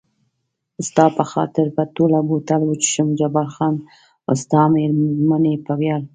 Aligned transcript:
ستا 0.87 1.05
په 1.17 1.23
خاطر 1.31 1.65
به 1.75 1.83
ټوله 1.95 2.19
بوتل 2.29 2.61
وڅښم، 2.65 3.07
جبار 3.19 3.47
خان 3.55 3.75
ستا 4.41 4.61
د 4.69 4.71
مېرمنې 4.73 5.53
په 5.65 5.73
ویاړ. 5.79 6.01